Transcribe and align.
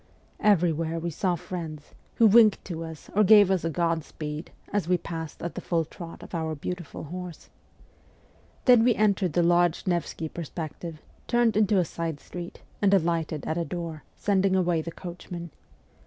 Everywhere 0.39 0.97
we 0.97 1.11
saw 1.11 1.35
friends, 1.35 1.93
who 2.15 2.25
winked 2.25 2.65
to 2.65 2.83
us 2.83 3.11
or 3.13 3.23
gave 3.23 3.51
us 3.51 3.63
a 3.63 3.69
Godspeed 3.69 4.49
as 4.73 4.87
we 4.87 4.97
passed 4.97 5.43
at 5.43 5.53
the 5.53 5.61
full 5.61 5.85
trot 5.85 6.23
of 6.23 6.33
our 6.33 6.55
beautiful 6.55 7.03
horse. 7.03 7.49
Then 8.65 8.83
we 8.83 8.95
entered 8.95 9.33
the 9.33 9.43
large 9.43 9.85
Nevsky 9.85 10.27
Perspective, 10.27 11.03
turned 11.27 11.55
into 11.55 11.77
a 11.77 11.85
side 11.85 12.19
street, 12.19 12.63
and 12.81 12.91
alighted 12.95 13.45
at 13.45 13.59
a 13.59 13.63
door, 13.63 14.01
sending 14.17 14.55
away 14.55 14.81
the 14.81 14.91
coachman. 14.91 15.51